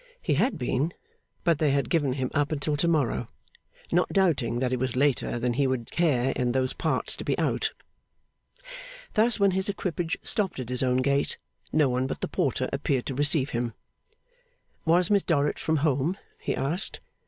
He 0.19 0.33
had 0.33 0.57
been; 0.57 0.95
but 1.43 1.59
they 1.59 1.69
had 1.69 1.87
given 1.87 2.13
him 2.13 2.31
up 2.33 2.51
until 2.51 2.75
to 2.75 2.87
morrow, 2.87 3.27
not 3.91 4.09
doubting 4.09 4.57
that 4.57 4.73
it 4.73 4.79
was 4.79 4.95
later 4.95 5.37
than 5.37 5.53
he 5.53 5.67
would 5.67 5.91
care, 5.91 6.31
in 6.31 6.53
those 6.53 6.73
parts, 6.73 7.15
to 7.17 7.23
be 7.23 7.37
out. 7.37 7.71
Thus, 9.13 9.39
when 9.39 9.51
his 9.51 9.69
equipage 9.69 10.17
stopped 10.23 10.57
at 10.57 10.69
his 10.69 10.81
own 10.81 11.03
gate, 11.03 11.37
no 11.71 11.87
one 11.87 12.07
but 12.07 12.21
the 12.21 12.27
porter 12.27 12.67
appeared 12.73 13.05
to 13.05 13.13
receive 13.13 13.51
him. 13.51 13.75
Was 14.85 15.11
Miss 15.11 15.21
Dorrit 15.21 15.59
from 15.59 15.77
home? 15.85 16.17
he 16.39 16.55
asked. 16.55 16.99